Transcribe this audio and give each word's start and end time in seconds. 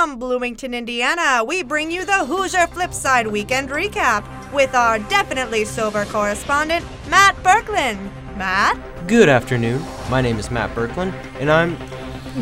From 0.00 0.18
Bloomington, 0.18 0.72
Indiana, 0.72 1.44
we 1.44 1.62
bring 1.62 1.90
you 1.90 2.06
the 2.06 2.24
Hoosier 2.24 2.66
Flipside 2.68 3.30
Weekend 3.30 3.68
Recap 3.68 4.24
with 4.50 4.74
our 4.74 4.98
definitely 4.98 5.66
sober 5.66 6.06
correspondent, 6.06 6.86
Matt 7.10 7.36
Berkland. 7.42 8.10
Matt? 8.34 8.80
Good 9.06 9.28
afternoon. 9.28 9.84
My 10.08 10.22
name 10.22 10.38
is 10.38 10.50
Matt 10.50 10.74
Berkland, 10.74 11.12
and 11.38 11.52
I'm 11.52 11.76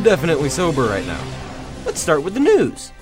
definitely 0.05 0.51
sober 0.51 0.83
right 0.83 1.05
now. 1.05 1.21
Let's 1.85 1.99
start 1.99 2.23
with 2.23 2.35
the 2.35 2.39
news. 2.39 2.93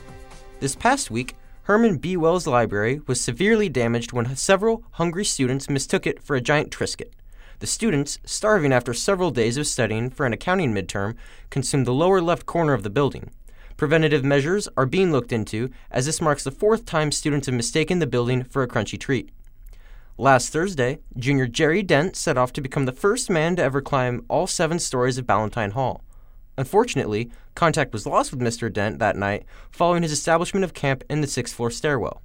This 0.60 0.74
past 0.74 1.10
week, 1.10 1.36
Herman 1.64 1.98
B. 1.98 2.16
Wells 2.16 2.46
Library 2.46 3.02
was 3.06 3.20
severely 3.20 3.68
damaged 3.68 4.14
when 4.14 4.34
several 4.36 4.84
hungry 4.92 5.26
students 5.26 5.68
mistook 5.68 6.06
it 6.06 6.22
for 6.22 6.34
a 6.34 6.40
giant 6.40 6.70
Triscuit. 6.70 7.12
The 7.58 7.66
students, 7.66 8.20
starving 8.24 8.72
after 8.72 8.94
several 8.94 9.30
days 9.30 9.58
of 9.58 9.66
studying 9.66 10.08
for 10.08 10.24
an 10.24 10.32
accounting 10.32 10.72
midterm, 10.72 11.14
consumed 11.50 11.86
the 11.86 11.92
lower 11.92 12.22
left 12.22 12.46
corner 12.46 12.72
of 12.72 12.84
the 12.84 12.88
building. 12.88 13.32
Preventative 13.76 14.24
measures 14.24 14.68
are 14.78 14.86
being 14.86 15.12
looked 15.12 15.32
into, 15.32 15.68
as 15.90 16.06
this 16.06 16.22
marks 16.22 16.42
the 16.42 16.50
fourth 16.50 16.86
time 16.86 17.12
students 17.12 17.46
have 17.46 17.54
mistaken 17.54 17.98
the 17.98 18.06
building 18.06 18.42
for 18.42 18.62
a 18.62 18.68
crunchy 18.68 18.98
treat. 18.98 19.30
Last 20.16 20.50
Thursday, 20.50 21.00
junior 21.18 21.46
Jerry 21.46 21.82
Dent 21.82 22.16
set 22.16 22.38
off 22.38 22.54
to 22.54 22.62
become 22.62 22.86
the 22.86 22.92
first 22.92 23.28
man 23.28 23.54
to 23.56 23.62
ever 23.62 23.82
climb 23.82 24.24
all 24.28 24.46
seven 24.46 24.78
stories 24.78 25.18
of 25.18 25.26
Ballantine 25.26 25.72
Hall. 25.72 26.02
Unfortunately, 26.56 27.30
contact 27.54 27.92
was 27.92 28.06
lost 28.06 28.30
with 28.30 28.40
Mr. 28.40 28.72
Dent 28.72 28.98
that 28.98 29.14
night 29.14 29.44
following 29.70 30.02
his 30.02 30.12
establishment 30.12 30.64
of 30.64 30.72
camp 30.72 31.04
in 31.10 31.20
the 31.20 31.26
sixth 31.26 31.54
floor 31.54 31.70
stairwell. 31.70 32.22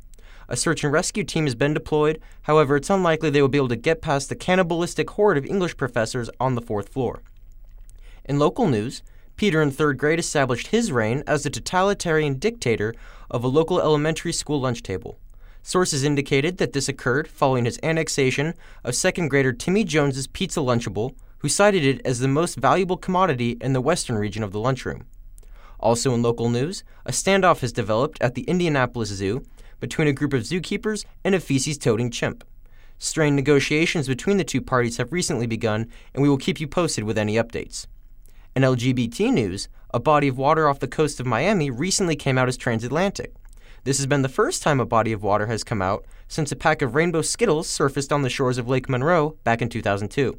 A 0.48 0.56
search 0.56 0.86
and 0.86 0.94
rescue 0.94 1.26
team 1.26 1.44
has 1.44 1.56
been 1.56 1.74
deployed, 1.74 2.22
however, 2.44 2.78
it's 2.78 2.90
unlikely 2.90 3.30
they 3.30 3.42
will 3.42 3.50
be 3.50 3.58
able 3.58 3.68
to 3.68 3.76
get 3.76 4.02
past 4.02 4.30
the 4.30 4.36
cannibalistic 4.36 5.10
horde 5.10 5.38
of 5.38 5.46
English 5.46 5.76
professors 5.76 6.30
on 6.40 6.56
the 6.56 6.62
fourth 6.62 6.88
floor. 6.88 7.22
In 8.24 8.40
local 8.40 8.68
news, 8.68 9.04
Peter 9.36 9.62
in 9.62 9.72
third 9.72 9.98
grade 9.98 10.20
established 10.20 10.68
his 10.68 10.92
reign 10.92 11.24
as 11.26 11.44
the 11.44 11.50
totalitarian 11.50 12.36
dictator 12.36 12.94
of 13.30 13.44
a 13.44 13.48
local 13.48 13.82
elementary 13.82 14.34
school 14.34 14.60
lunch 14.60 14.84
table. 14.84 15.18
Sources 15.64 16.04
indicated 16.04 16.58
that 16.58 16.74
this 16.74 16.90
occurred 16.90 17.28
following 17.28 17.66
his 17.66 17.80
annexation 17.84 18.54
of 18.84 18.96
second 18.96 19.30
grader 19.30 19.54
Timmy 19.54 19.84
Jones's 19.84 20.28
pizza 20.28 20.60
Lunchable, 20.60 21.16
who 21.40 21.50
cited 21.50 21.86
it 21.86 22.02
as 22.06 22.20
the 22.20 22.28
most 22.28 22.56
valuable 22.58 22.98
commodity 22.98 23.58
in 23.62 23.74
the 23.74 23.82
western 23.82 24.16
region 24.16 24.44
of 24.44 24.52
the 24.52 24.60
lunchroom. 24.60 25.06
Also 25.80 26.14
in 26.14 26.22
local 26.22 26.50
news, 26.50 26.84
a 27.06 27.12
standoff 27.12 27.62
has 27.62 27.72
developed 27.72 28.22
at 28.22 28.36
the 28.36 28.44
Indianapolis 28.44 29.10
Zoo 29.10 29.44
between 29.80 30.08
a 30.08 30.14
group 30.14 30.34
of 30.34 30.44
zookeepers 30.44 31.06
and 31.24 31.34
a 31.34 31.40
feces 31.40 31.78
toting 31.78 32.12
chimp. 32.12 32.44
Strained 33.00 33.36
negotiations 33.36 34.08
between 34.08 34.38
the 34.38 34.44
two 34.44 34.62
parties 34.62 34.98
have 34.98 35.12
recently 35.12 35.48
begun, 35.48 35.88
and 36.14 36.22
we 36.22 36.30
will 36.30 36.38
keep 36.38 36.60
you 36.60 36.68
posted 36.68 37.04
with 37.04 37.18
any 37.18 37.36
updates. 37.36 37.88
In 38.54 38.64
LGBT 38.64 39.32
news, 39.32 39.70
a 39.94 40.00
body 40.00 40.28
of 40.28 40.38
water 40.38 40.68
off 40.68 40.80
the 40.80 40.88
coast 40.88 41.22
of 41.22 41.26
Miami 41.26 41.70
recently 41.70 42.18
came 42.18 42.38
out 42.38 42.50
as 42.50 42.58
transatlantic. 42.58 43.34
This 43.86 43.98
has 43.98 44.08
been 44.08 44.24
the 44.24 44.30
first 44.30 44.62
time 44.62 44.82
a 44.82 44.86
body 44.86 45.14
of 45.14 45.24
water 45.24 45.48
has 45.48 45.64
come 45.64 45.82
out 45.82 46.06
since 46.28 46.52
a 46.52 46.58
pack 46.58 46.82
of 46.82 46.94
rainbow 46.94 47.22
Skittles 47.22 47.70
surfaced 47.70 48.12
on 48.12 48.24
the 48.24 48.30
shores 48.30 48.58
of 48.58 48.68
Lake 48.68 48.90
Monroe 48.90 49.38
back 49.46 49.62
in 49.62 49.70
2002. 49.70 50.38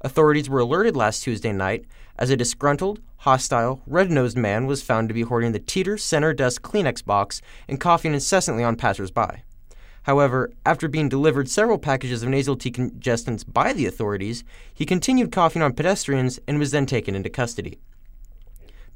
Authorities 0.00 0.48
were 0.48 0.60
alerted 0.60 0.96
last 0.96 1.22
Tuesday 1.22 1.52
night 1.52 1.84
as 2.18 2.30
a 2.30 2.36
disgruntled, 2.36 3.02
hostile, 3.18 3.82
red 3.86 4.10
nosed 4.10 4.38
man 4.38 4.64
was 4.64 4.80
found 4.80 5.08
to 5.08 5.14
be 5.14 5.22
hoarding 5.22 5.52
the 5.52 5.58
Teter 5.58 5.98
center 5.98 6.32
desk 6.32 6.62
Kleenex 6.62 7.04
box 7.04 7.42
and 7.68 7.78
coughing 7.78 8.14
incessantly 8.14 8.64
on 8.64 8.74
passersby. 8.74 9.42
However, 10.08 10.50
after 10.64 10.88
being 10.88 11.10
delivered 11.10 11.50
several 11.50 11.76
packages 11.76 12.22
of 12.22 12.30
nasal 12.30 12.56
decongestants 12.56 13.44
by 13.46 13.74
the 13.74 13.84
authorities, 13.84 14.42
he 14.72 14.86
continued 14.86 15.30
coughing 15.30 15.60
on 15.60 15.74
pedestrians 15.74 16.40
and 16.48 16.58
was 16.58 16.70
then 16.70 16.86
taken 16.86 17.14
into 17.14 17.28
custody. 17.28 17.78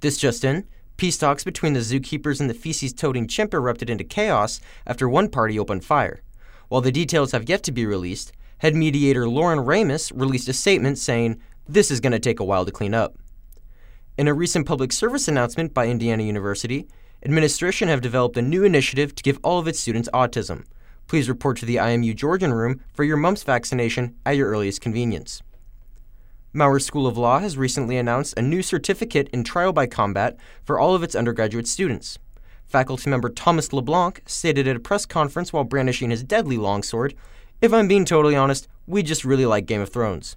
This 0.01 0.17
just 0.17 0.43
in, 0.43 0.65
peace 0.97 1.19
talks 1.19 1.45
between 1.45 1.75
the 1.75 1.81
zookeepers 1.81 2.41
and 2.41 2.49
the 2.49 2.55
feces 2.55 2.95
toting 2.95 3.29
chimp 3.29 3.53
erupted 3.53 3.91
into 3.91 4.05
chaos 4.05 4.59
after 4.87 5.07
one 5.07 5.29
party 5.29 5.59
opened 5.59 5.85
fire. 5.85 6.23
While 6.69 6.81
the 6.81 6.91
details 6.91 7.33
have 7.33 7.47
yet 7.47 7.63
to 7.65 7.73
be 7.73 7.85
released, 7.85 8.33
head 8.61 8.75
mediator 8.75 9.29
Lauren 9.29 9.61
Ramus 9.61 10.13
released 10.13 10.49
a 10.49 10.55
statement 10.55 10.97
saying, 10.97 11.39
This 11.69 11.91
is 11.91 12.01
going 12.01 12.13
to 12.13 12.21
take 12.21 12.41
a 12.41 12.45
while 12.45 12.65
to 12.65 12.73
clean 12.73 12.95
up. 12.95 13.19
In 14.17 14.29
a 14.29 14.33
recent 14.33 14.67
public 14.67 14.93
service 14.93 15.29
announcement 15.29 15.75
by 15.75 15.89
Indiana 15.89 16.23
University, 16.23 16.89
administration 17.23 17.89
have 17.89 18.01
developed 18.01 18.39
a 18.39 18.41
new 18.41 18.65
initiative 18.65 19.15
to 19.15 19.23
give 19.23 19.39
all 19.43 19.59
of 19.59 19.69
its 19.69 19.79
students 19.79 20.09
autism. 20.15 20.65
Please 21.07 21.29
report 21.29 21.57
to 21.59 21.67
the 21.67 21.77
IMU 21.77 22.15
Georgian 22.15 22.53
Room 22.53 22.81
for 22.93 23.05
your 23.05 23.17
mumps 23.17 23.43
vaccination 23.43 24.17
at 24.25 24.37
your 24.37 24.49
earliest 24.49 24.81
convenience. 24.81 25.43
Maurer 26.55 26.81
School 26.81 27.07
of 27.07 27.17
Law 27.17 27.39
has 27.39 27.57
recently 27.57 27.97
announced 27.97 28.35
a 28.37 28.43
new 28.43 28.63
certificate 28.63 29.29
in 29.33 29.43
trial 29.43 29.73
by 29.73 29.87
combat 29.87 30.37
for 30.65 30.79
all 30.79 30.95
of 30.95 31.03
its 31.03 31.15
undergraduate 31.15 31.67
students. 31.67 32.19
Faculty 32.67 33.09
member 33.09 33.29
Thomas 33.29 33.73
LeBlanc 33.73 34.23
stated 34.27 34.69
at 34.69 34.77
a 34.77 34.81
press 34.81 35.07
conference 35.07 35.53
while 35.53 35.65
brandishing 35.65 36.11
his 36.11 36.23
deadly 36.23 36.57
longsword, 36.57 37.15
If 37.61 37.73
I'm 37.73 37.89
being 37.89 38.05
totally 38.05 38.37
honest, 38.37 38.69
we 38.87 39.03
just 39.03 39.25
really 39.25 39.47
like 39.47 39.67
Game 39.67 39.81
of 39.81 39.89
Thrones. 39.89 40.37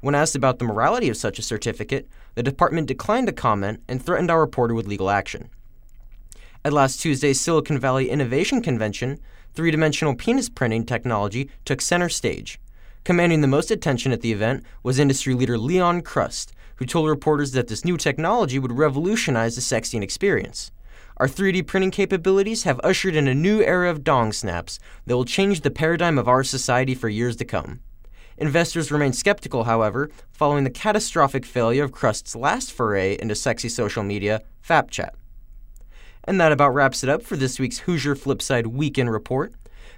When 0.00 0.14
asked 0.14 0.34
about 0.34 0.58
the 0.58 0.64
morality 0.64 1.10
of 1.10 1.16
such 1.16 1.38
a 1.38 1.42
certificate, 1.42 2.08
the 2.34 2.42
department 2.42 2.86
declined 2.86 3.26
to 3.26 3.32
comment 3.34 3.82
and 3.86 4.02
threatened 4.02 4.30
our 4.30 4.40
reporter 4.40 4.74
with 4.74 4.86
legal 4.86 5.10
action. 5.10 5.50
At 6.62 6.74
last 6.74 7.00
Tuesday's 7.00 7.40
Silicon 7.40 7.78
Valley 7.78 8.10
Innovation 8.10 8.60
Convention, 8.60 9.18
three 9.54 9.70
dimensional 9.70 10.14
penis 10.14 10.50
printing 10.50 10.84
technology 10.84 11.48
took 11.64 11.80
center 11.80 12.10
stage. 12.10 12.60
Commanding 13.02 13.40
the 13.40 13.46
most 13.46 13.70
attention 13.70 14.12
at 14.12 14.20
the 14.20 14.30
event 14.30 14.62
was 14.82 14.98
industry 14.98 15.32
leader 15.32 15.56
Leon 15.56 16.02
Krust, 16.02 16.52
who 16.76 16.84
told 16.84 17.08
reporters 17.08 17.52
that 17.52 17.68
this 17.68 17.82
new 17.82 17.96
technology 17.96 18.58
would 18.58 18.76
revolutionize 18.76 19.54
the 19.54 19.62
sexting 19.62 20.02
experience. 20.02 20.70
Our 21.16 21.26
3D 21.26 21.66
printing 21.66 21.92
capabilities 21.92 22.64
have 22.64 22.78
ushered 22.84 23.16
in 23.16 23.26
a 23.26 23.34
new 23.34 23.62
era 23.62 23.88
of 23.88 24.04
dong 24.04 24.30
snaps 24.30 24.78
that 25.06 25.16
will 25.16 25.24
change 25.24 25.62
the 25.62 25.70
paradigm 25.70 26.18
of 26.18 26.28
our 26.28 26.44
society 26.44 26.94
for 26.94 27.08
years 27.08 27.36
to 27.36 27.46
come. 27.46 27.80
Investors 28.36 28.92
remain 28.92 29.14
skeptical, 29.14 29.64
however, 29.64 30.10
following 30.30 30.64
the 30.64 30.70
catastrophic 30.70 31.46
failure 31.46 31.84
of 31.84 31.92
Krust's 31.92 32.36
last 32.36 32.70
foray 32.70 33.16
into 33.18 33.34
sexy 33.34 33.70
social 33.70 34.02
media, 34.02 34.42
FapChat. 34.62 35.12
And 36.24 36.40
that 36.40 36.52
about 36.52 36.74
wraps 36.74 37.02
it 37.02 37.08
up 37.08 37.22
for 37.22 37.36
this 37.36 37.58
week's 37.58 37.80
Hoosier 37.80 38.14
Flipside 38.14 38.66
Weekend 38.66 39.10
Report. 39.10 39.52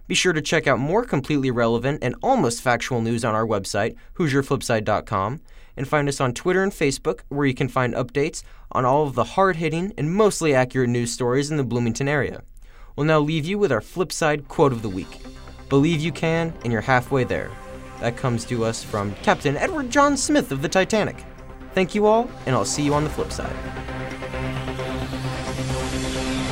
Be 0.09 0.15
sure 0.15 0.33
to 0.33 0.43
check 0.43 0.67
out 0.67 0.79
more 0.79 1.05
completely 1.05 1.51
relevant 1.51 2.01
and 2.03 2.15
almost 2.23 2.63
factual 2.63 3.01
news 3.01 3.25
on 3.25 3.35
our 3.35 3.47
website, 3.47 3.97
HoosierFlipside.com, 4.17 5.41
and 5.77 5.89
find 5.89 6.09
us 6.09 6.21
on 6.21 6.35
Twitter 6.35 6.63
and 6.63 6.73
Facebook, 6.73 7.21
where 7.29 7.47
you 7.47 7.55
can 7.55 7.69
find 7.69 7.95
updates 7.95 8.43
on 8.73 8.85
all 8.85 9.05
of 9.07 9.15
the 9.15 9.25
hard 9.25 9.57
hitting 9.57 9.93
and 9.97 10.13
mostly 10.13 10.55
accurate 10.55 10.91
news 10.91 11.13
stories 11.13 11.51
in 11.51 11.57
the 11.57 11.65
Bloomington 11.65 12.09
area. 12.09 12.43
We'll 12.97 13.07
now 13.07 13.21
leave 13.21 13.47
you 13.47 13.59
with 13.59 13.73
our 13.73 13.81
Flipside 13.81 14.49
quote 14.49 14.73
of 14.73 14.83
the 14.83 14.89
week 14.89 15.21
Believe 15.69 16.01
you 16.01 16.13
can, 16.13 16.53
and 16.65 16.73
you're 16.73 16.83
halfway 16.83 17.25
there. 17.25 17.51
That 18.01 18.17
comes 18.17 18.45
to 18.47 18.65
us 18.65 18.85
from 18.85 19.15
Captain 19.23 19.57
Edward 19.57 19.89
John 19.89 20.17
Smith 20.17 20.53
of 20.53 20.61
the 20.61 20.69
Titanic. 20.69 21.25
Thank 21.73 21.95
you 21.95 22.05
all, 22.05 22.29
and 22.45 22.55
I'll 22.55 22.67
see 22.67 22.83
you 22.83 22.93
on 22.93 23.05
the 23.05 23.11
flip 23.11 23.33
side. 23.33 23.82
Thank 25.93 26.47
you. 26.47 26.52